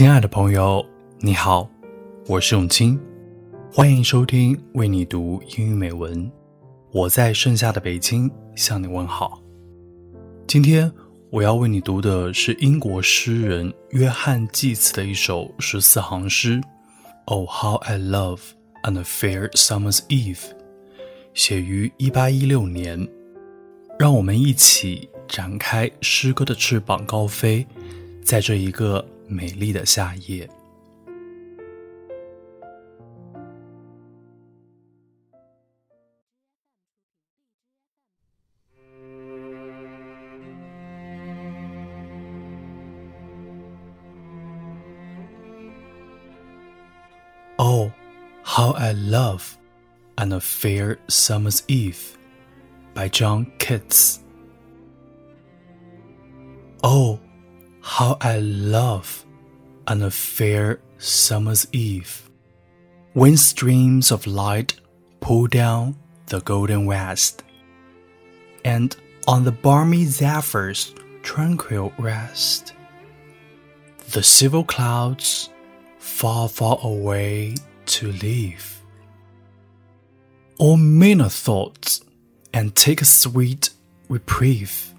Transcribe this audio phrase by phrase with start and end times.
[0.00, 0.82] 亲爱的朋友，
[1.18, 1.68] 你好，
[2.26, 2.98] 我是永清，
[3.70, 6.32] 欢迎收听为你读英语美文。
[6.90, 9.42] 我在盛夏的北京向你问好。
[10.46, 10.90] 今天
[11.28, 16.62] 我要为你读的是英国诗人约翰·济慈的一首十四行诗。
[17.26, 18.40] Oh, how I love
[18.88, 20.44] on a fair summer's eve，
[21.34, 23.06] 写于一八一六年。
[23.98, 27.66] 让我们一起展开诗歌的翅膀，高飞，
[28.24, 29.06] 在这一个。
[29.29, 30.49] 美丽的夏夜。
[47.57, 47.91] Oh,
[48.43, 49.57] how I love
[50.17, 52.17] on a fair summer's eve
[52.93, 54.19] by John Keats.
[56.83, 57.19] Oh,
[57.82, 59.24] how I love
[59.86, 62.30] on a fair summer's eve,
[63.12, 64.80] when streams of light
[65.20, 67.42] pour down the golden west,
[68.64, 68.94] and
[69.26, 72.72] on the balmy zephyrs tranquil rest.
[74.12, 75.50] The silver clouds
[75.98, 77.54] far, far away
[77.86, 78.80] to leave.
[80.58, 82.02] All men of thoughts
[82.52, 83.70] and take a sweet
[84.08, 84.92] reprieve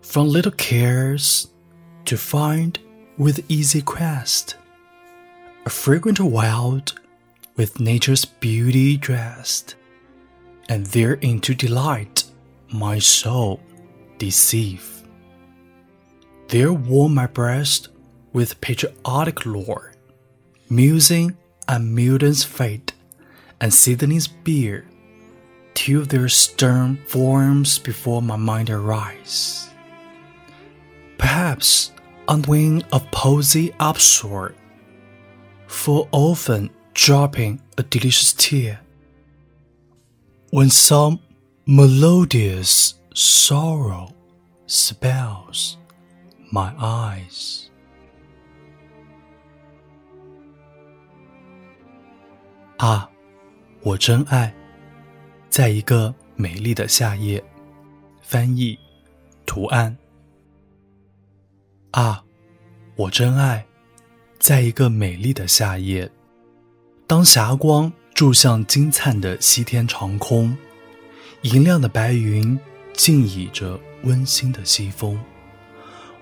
[0.00, 1.48] from little cares
[2.06, 2.78] to find
[3.16, 4.56] with easy quest
[5.66, 7.00] a fragrant wild
[7.56, 9.76] with nature's beauty dressed,
[10.68, 12.24] and therein to delight
[12.70, 13.60] my soul
[14.18, 15.02] deceive.
[16.48, 17.88] There warm my breast
[18.32, 19.92] with patriotic lore,
[20.68, 22.92] musing on Milton's fate
[23.60, 24.86] and Sydney's bier,
[25.72, 29.70] till their stern forms before my mind arise
[31.18, 31.92] perhaps
[32.28, 34.54] on wing of poesy upsoar,
[35.66, 38.80] full often dropping a delicious tear.
[40.50, 41.20] When some
[41.66, 44.14] melodious sorrow
[44.66, 45.76] spells
[46.52, 47.70] my eyes.
[52.78, 53.08] Ah,
[61.94, 62.24] 啊，
[62.96, 63.64] 我真爱，
[64.40, 66.10] 在一个美丽的夏夜，
[67.06, 70.58] 当霞光注向金灿的西天长空，
[71.42, 72.58] 银亮的白云
[72.94, 75.16] 静倚着温馨的西风，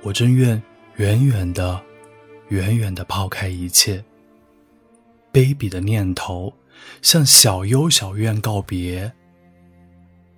[0.00, 0.62] 我真愿
[0.96, 1.78] 远远的、
[2.48, 4.02] 远远的抛开一切。
[5.30, 6.50] 卑鄙的念头，
[7.02, 9.12] 向小幽小院告别，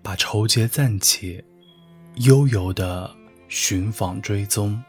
[0.02, 1.44] 把愁结暂且，
[2.16, 3.08] 悠游的
[3.46, 4.82] 寻访追踪。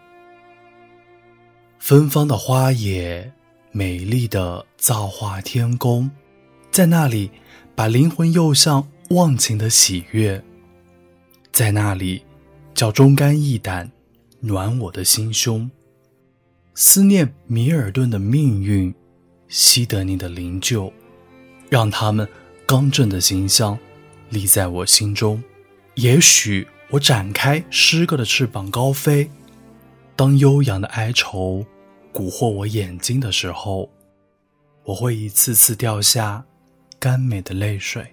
[1.82, 3.34] 芬芳的花野，
[3.72, 6.12] 美丽的造化天宫，
[6.70, 7.32] 在那里
[7.74, 10.42] 把灵魂诱向忘情的喜悦，
[11.52, 12.24] 在那里
[12.76, 13.92] 叫忠肝义胆
[14.42, 15.70] 暖我的心胸。
[16.76, 18.94] 思念米尔顿的命运，
[19.48, 20.94] 西德尼的灵柩，
[21.68, 22.30] 让他们
[22.68, 23.76] 刚正的形象
[24.30, 25.44] 立在我心中。
[25.96, 29.28] 也许我展开诗歌的翅膀高飞。
[30.22, 31.66] 当悠扬的哀愁
[32.14, 33.90] 蛊惑我眼睛的时候，
[34.84, 36.46] 我会一次次掉下
[37.00, 38.06] 甘美的泪水。